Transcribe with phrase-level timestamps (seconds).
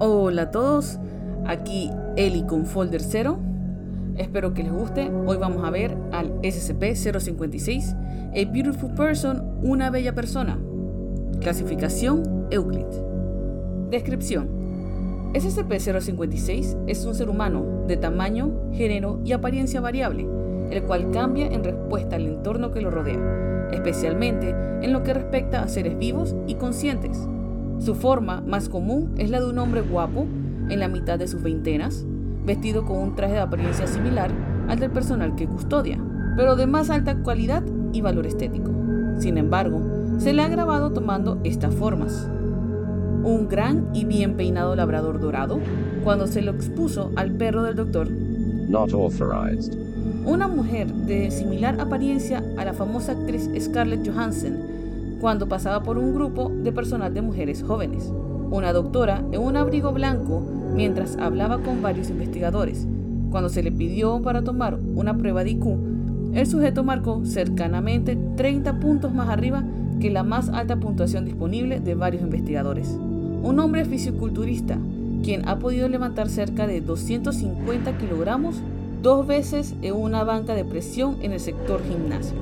[0.00, 1.00] Hola a todos,
[1.44, 3.36] aquí Eli con Folder 0.
[4.16, 5.10] Espero que les guste.
[5.26, 7.96] Hoy vamos a ver al SCP-056,
[8.30, 10.56] A Beautiful Person, una bella persona.
[11.40, 12.86] Clasificación Euclid.
[13.90, 14.48] Descripción.
[15.34, 20.28] SCP-056 es un ser humano de tamaño, género y apariencia variable,
[20.70, 25.64] el cual cambia en respuesta al entorno que lo rodea, especialmente en lo que respecta
[25.64, 27.18] a seres vivos y conscientes.
[27.80, 30.26] Su forma más común es la de un hombre guapo
[30.68, 32.04] en la mitad de sus veintenas,
[32.44, 34.30] vestido con un traje de apariencia similar
[34.68, 35.98] al del personal que custodia,
[36.36, 37.62] pero de más alta cualidad
[37.92, 38.70] y valor estético.
[39.18, 39.80] Sin embargo,
[40.18, 42.28] se le ha grabado tomando estas formas.
[43.22, 45.58] Un gran y bien peinado labrador dorado
[46.04, 48.10] cuando se lo expuso al perro del doctor.
[48.10, 49.74] Not authorized.
[50.24, 54.77] Una mujer de similar apariencia a la famosa actriz Scarlett Johansson
[55.20, 58.12] cuando pasaba por un grupo de personal de mujeres jóvenes.
[58.50, 60.42] Una doctora en un abrigo blanco
[60.74, 62.86] mientras hablaba con varios investigadores.
[63.30, 65.66] Cuando se le pidió para tomar una prueba de IQ,
[66.34, 69.64] el sujeto marcó cercanamente 30 puntos más arriba
[70.00, 72.96] que la más alta puntuación disponible de varios investigadores.
[73.42, 74.78] Un hombre fisiculturista,
[75.22, 78.56] quien ha podido levantar cerca de 250 kilogramos
[79.02, 82.36] dos veces en una banca de presión en el sector gimnasio.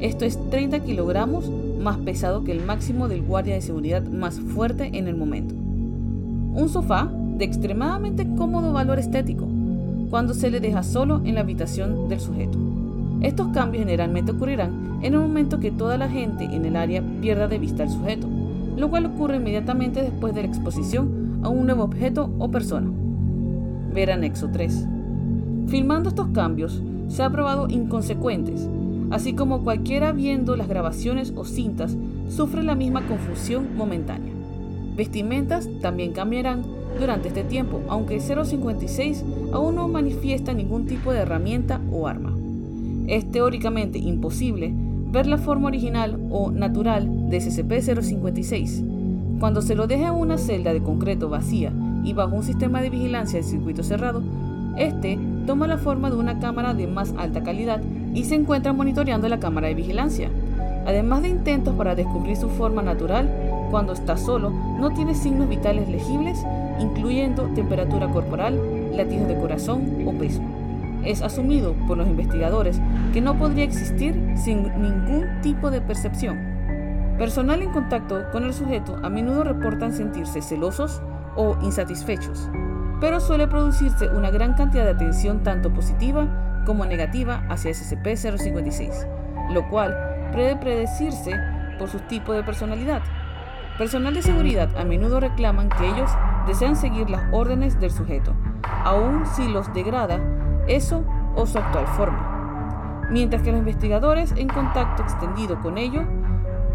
[0.00, 1.50] Esto es 30 kilogramos
[1.82, 5.54] más pesado que el máximo del guardia de seguridad más fuerte en el momento.
[5.54, 9.48] Un sofá de extremadamente cómodo valor estético
[10.10, 12.58] cuando se le deja solo en la habitación del sujeto.
[13.22, 17.48] Estos cambios generalmente ocurrirán en el momento que toda la gente en el área pierda
[17.48, 18.28] de vista al sujeto,
[18.76, 22.90] lo cual ocurre inmediatamente después de la exposición a un nuevo objeto o persona.
[23.92, 24.86] Ver anexo 3.
[25.66, 28.68] Filmando estos cambios, se ha probado inconsecuentes
[29.12, 31.96] así como cualquiera viendo las grabaciones o cintas,
[32.28, 34.32] sufre la misma confusión momentánea.
[34.96, 36.62] Vestimentas también cambiarán
[36.98, 42.34] durante este tiempo, aunque 056 aún no manifiesta ningún tipo de herramienta o arma.
[43.06, 44.72] Es teóricamente imposible
[45.10, 49.38] ver la forma original o natural de SCP-056.
[49.38, 51.70] Cuando se lo deja en una celda de concreto vacía
[52.02, 54.22] y bajo un sistema de vigilancia de circuito cerrado,
[54.78, 57.82] este toma la forma de una cámara de más alta calidad
[58.14, 60.30] y se encuentra monitoreando la cámara de vigilancia.
[60.86, 63.30] Además de intentos para descubrir su forma natural,
[63.70, 66.44] cuando está solo no tiene signos vitales legibles,
[66.78, 68.60] incluyendo temperatura corporal,
[68.94, 70.42] latidos de corazón o peso.
[71.04, 72.80] Es asumido por los investigadores
[73.12, 76.52] que no podría existir sin ningún tipo de percepción.
[77.18, 81.00] Personal en contacto con el sujeto a menudo reportan sentirse celosos
[81.36, 82.48] o insatisfechos,
[83.00, 89.06] pero suele producirse una gran cantidad de atención tanto positiva como negativa hacia SCP-056,
[89.52, 91.32] lo cual puede predecirse
[91.78, 93.02] por su tipo de personalidad.
[93.78, 96.10] Personal de seguridad a menudo reclaman que ellos
[96.46, 98.34] desean seguir las órdenes del sujeto,
[98.84, 100.20] aun si los degrada
[100.68, 103.08] eso o su actual forma.
[103.10, 106.02] Mientras que los investigadores en contacto extendido con ello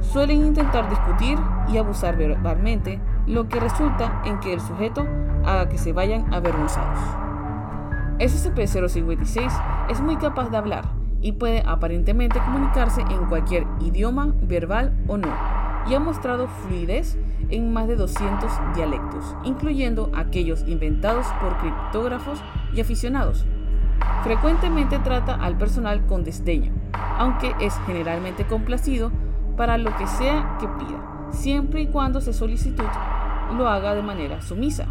[0.00, 1.38] suelen intentar discutir
[1.68, 5.06] y abusar verbalmente, lo que resulta en que el sujeto
[5.44, 7.29] haga que se vayan avergonzados.
[8.20, 10.84] SCP-056 es muy capaz de hablar
[11.22, 15.28] y puede aparentemente comunicarse en cualquier idioma, verbal o no,
[15.88, 17.16] y ha mostrado fluidez
[17.48, 22.42] en más de 200 dialectos, incluyendo aquellos inventados por criptógrafos
[22.74, 23.46] y aficionados.
[24.22, 26.72] Frecuentemente trata al personal con desdeño,
[27.18, 29.10] aunque es generalmente complacido
[29.56, 32.84] para lo que sea que pida, siempre y cuando se solicitud
[33.56, 34.86] lo haga de manera sumisa.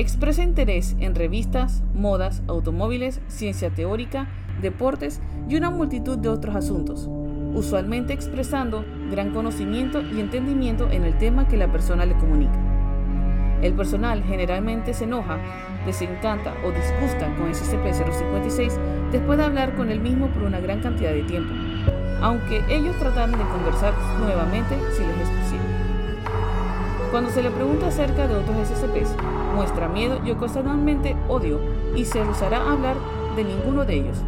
[0.00, 4.28] Expresa interés en revistas, modas, automóviles, ciencia teórica,
[4.62, 7.06] deportes y una multitud de otros asuntos,
[7.52, 12.58] usualmente expresando gran conocimiento y entendimiento en el tema que la persona le comunica.
[13.60, 15.38] El personal generalmente se enoja,
[15.84, 18.78] desencanta o disgusta con SCP-056
[19.12, 21.52] después de hablar con el mismo por una gran cantidad de tiempo,
[22.22, 25.79] aunque ellos tratan de conversar nuevamente si les es posible.
[27.10, 29.16] Cuando se le pregunta acerca de otros SCPs,
[29.56, 31.58] muestra miedo y ocasionalmente odio
[31.96, 32.94] y se rehusará a hablar
[33.34, 34.18] de ninguno de ellos,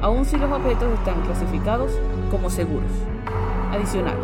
[0.00, 1.92] aun si los objetos están clasificados
[2.30, 2.90] como seguros.
[3.72, 4.16] Adicional,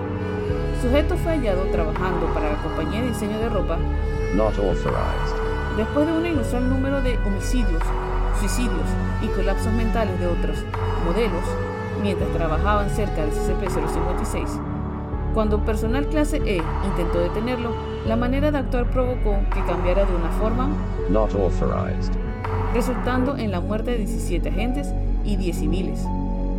[0.81, 3.77] sujeto fue hallado trabajando para la compañía de diseño de ropa
[4.35, 5.37] Not authorized.
[5.77, 7.83] después de un inusual número de homicidios,
[8.41, 8.89] suicidios
[9.21, 10.57] y colapsos mentales de otros
[11.05, 11.45] modelos
[12.03, 14.76] mientras trabajaban cerca del SCP-056
[15.37, 17.69] cuando personal clase E intentó detenerlo,
[18.07, 20.71] la manera de actuar provocó que cambiara de una forma
[21.11, 22.15] Not authorized.
[22.73, 24.95] resultando en la muerte de 17 agentes
[25.27, 26.07] y 10 civiles.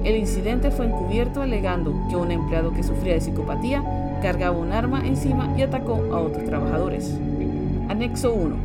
[0.03, 3.83] El incidente fue encubierto alegando que un empleado que sufría de psicopatía
[4.21, 7.18] cargaba un arma encima y atacó a otros trabajadores.
[7.89, 8.57] Anexo 1.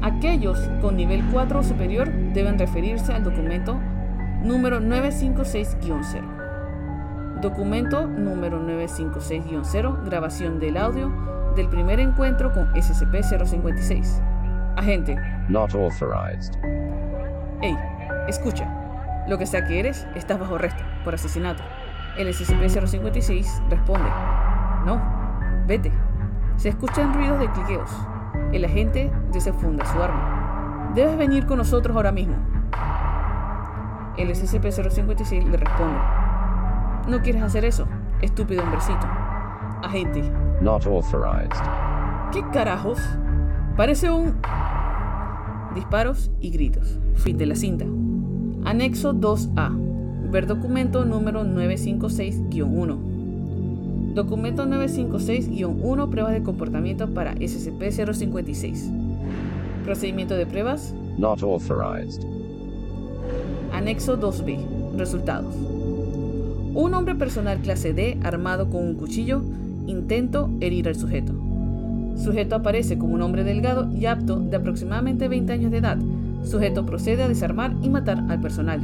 [0.00, 3.76] Aquellos con nivel 4 o superior deben referirse al documento
[4.42, 6.39] número 956-0.
[7.40, 11.10] Documento número 956-0, grabación del audio
[11.56, 14.74] del primer encuentro con SCP-056.
[14.76, 15.16] Agente.
[15.48, 16.52] Not authorized.
[17.62, 17.74] Hey,
[18.28, 18.68] escucha.
[19.26, 21.62] Lo que sea que eres, estás bajo arresto por asesinato.
[22.18, 24.10] El SCP-056 responde.
[24.84, 25.00] No,
[25.66, 25.90] vete.
[26.56, 27.90] Se escuchan ruidos de cliqueos.
[28.52, 30.92] El agente desfunda su arma.
[30.94, 32.36] Debes venir con nosotros ahora mismo.
[34.18, 36.19] El SCP-056 le responde.
[37.10, 37.86] No quieres hacer eso,
[38.22, 39.04] estúpido hombrecito.
[39.82, 40.22] Agente.
[40.62, 41.60] Not authorized.
[42.32, 43.00] ¿Qué carajos?
[43.76, 44.36] Parece un...
[45.74, 47.00] Disparos y gritos.
[47.16, 47.84] Fin de la cinta.
[48.64, 50.30] Anexo 2A.
[50.30, 54.14] Ver documento número 956-1.
[54.14, 59.84] Documento 956-1 Pruebas de comportamiento para SCP-056.
[59.84, 60.94] Procedimiento de pruebas.
[61.18, 62.22] Not authorized.
[63.72, 64.64] Anexo 2B.
[64.96, 65.56] Resultados.
[66.72, 69.42] Un hombre personal clase D armado con un cuchillo
[69.88, 71.32] intento herir al sujeto.
[72.16, 75.98] Sujeto aparece como un hombre delgado y apto de aproximadamente 20 años de edad.
[76.44, 78.80] Sujeto procede a desarmar y matar al personal.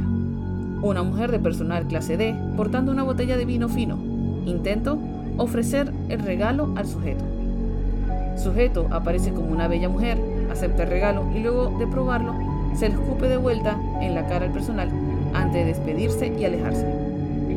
[0.81, 3.97] Una mujer de personal clase D portando una botella de vino fino.
[4.45, 4.99] Intento
[5.37, 7.23] ofrecer el regalo al sujeto.
[8.35, 10.17] Sujeto aparece como una bella mujer,
[10.51, 12.33] acepta el regalo y luego de probarlo
[12.75, 14.89] se le escupe de vuelta en la cara al personal
[15.33, 17.06] antes de despedirse y alejarse.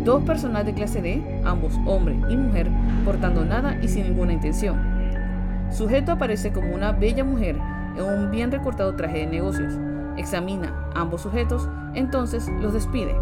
[0.05, 2.70] Dos personal de clase D, ambos hombre y mujer,
[3.05, 4.79] portando nada y sin ninguna intención.
[5.70, 7.56] Sujeto aparece como una bella mujer
[7.97, 9.75] en un bien recortado traje de negocios.
[10.17, 13.14] Examina ambos sujetos, entonces los despide.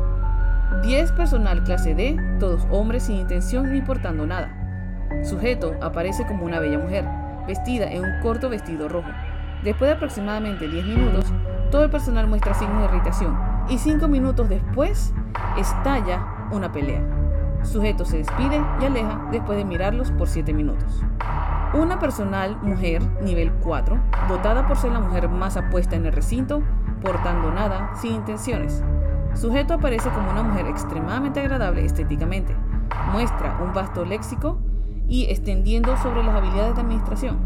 [0.85, 4.49] 10 personal clase D, todos hombres sin intención ni portando nada.
[5.25, 7.05] Sujeto aparece como una bella mujer,
[7.49, 9.09] vestida en un corto vestido rojo.
[9.65, 11.25] Después de aproximadamente 10 minutos,
[11.73, 13.37] todo el personal muestra signos de irritación
[13.69, 15.13] y 5 minutos después
[15.59, 17.03] estalla una pelea.
[17.63, 21.03] Sujeto se despide y aleja después de mirarlos por 7 minutos.
[21.75, 23.99] Una personal mujer nivel 4,
[24.29, 26.63] dotada por ser la mujer más apuesta en el recinto,
[27.03, 28.83] portando nada, sin intenciones.
[29.35, 32.57] Sujeto aparece como una mujer extremadamente agradable estéticamente.
[33.13, 34.59] Muestra un vasto léxico
[35.09, 37.39] y extendiendo sobre las habilidades de administración.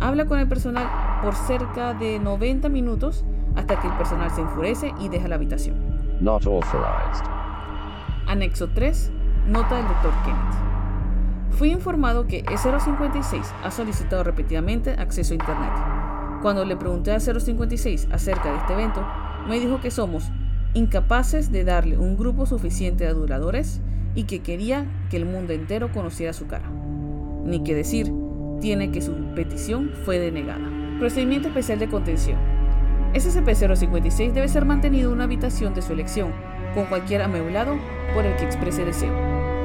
[0.00, 0.86] Habla con el personal
[1.22, 3.24] por cerca de 90 minutos
[3.56, 5.76] hasta que el personal se enfurece y deja la habitación.
[6.20, 7.37] Not authorized.
[8.28, 9.10] Anexo 3.
[9.48, 10.12] Nota del Dr.
[10.22, 11.56] Kenneth.
[11.56, 15.72] Fui informado que E056 ha solicitado repetidamente acceso a Internet.
[16.42, 19.02] Cuando le pregunté a 056 acerca de este evento,
[19.48, 20.30] me dijo que somos
[20.74, 23.80] incapaces de darle un grupo suficiente de aduladores
[24.14, 26.70] y que quería que el mundo entero conociera su cara.
[27.46, 28.12] Ni que decir,
[28.60, 30.68] tiene que su petición fue denegada.
[30.98, 32.36] Procedimiento especial de contención.
[33.14, 36.34] SCP-056 debe ser mantenido en una habitación de su elección,
[36.78, 37.74] con cualquier ameblado
[38.14, 39.12] por el que exprese deseo.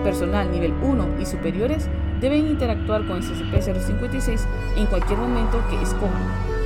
[0.04, 1.88] Personal nivel 1 y superiores
[2.19, 4.39] deben interactuar con SCP-056
[4.77, 6.24] en cualquier momento que escojan,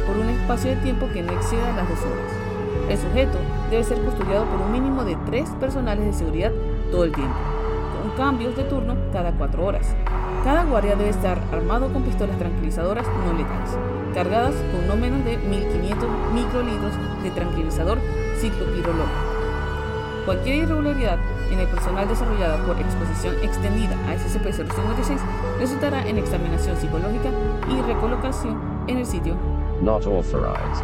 [0.07, 2.31] por un espacio de tiempo que no exceda las dos horas.
[2.89, 3.37] El sujeto
[3.69, 6.53] debe ser custodiado por un mínimo de tres personales de seguridad
[6.91, 7.35] todo el tiempo,
[8.01, 9.93] con cambios de turno cada cuatro horas.
[10.45, 13.77] Cada guardia debe estar armado con pistolas tranquilizadoras no letales,
[14.13, 17.97] cargadas con no menos de 1500 microlitros de tranquilizador
[18.39, 19.26] ciclopirolol.
[20.27, 21.17] Cualquier irregularidad
[21.49, 25.19] en el personal desarrollada por exposición extendida a SCP-056
[25.57, 27.29] resultará en examinación psicológica
[27.71, 29.37] y recolocación en el sitio.
[29.81, 30.83] Not authorized.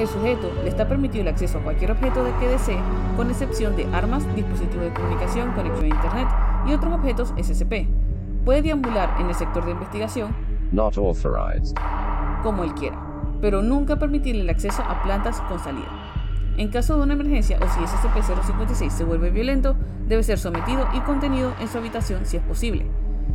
[0.00, 2.80] El sujeto le está permitido el acceso a cualquier objeto de que desee,
[3.16, 6.28] con excepción de armas, dispositivos de comunicación, conexión a Internet
[6.66, 7.86] y otros objetos SCP.
[8.44, 10.34] Puede deambular en el sector de investigación
[10.72, 11.76] Not authorized.
[12.42, 12.98] como él quiera,
[13.40, 16.01] pero nunca permitirle el acceso a plantas con salida.
[16.56, 21.00] En caso de una emergencia o si SCP-056 se vuelve violento, debe ser sometido y
[21.00, 22.86] contenido en su habitación si es posible.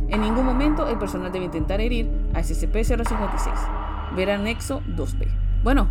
[0.08, 4.14] En ningún momento el personal debe intentar herir a SCP-056.
[4.16, 5.28] Ver anexo 2B.
[5.62, 5.88] Bueno,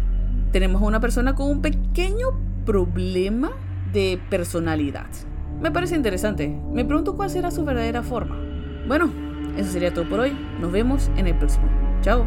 [0.52, 2.28] tenemos a una persona con un pequeño
[2.66, 3.52] problema
[3.94, 5.08] de personalidad.
[5.62, 6.56] Me parece interesante.
[6.72, 8.38] Me pregunto cuál será su verdadera forma.
[8.88, 9.10] Bueno,
[9.58, 10.38] eso sería todo por hoy.
[10.62, 11.68] Nos vemos en el próximo.
[12.02, 12.26] Chao.